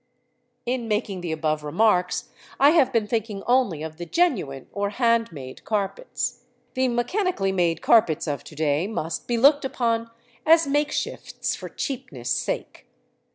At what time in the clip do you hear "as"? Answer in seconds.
10.43-10.65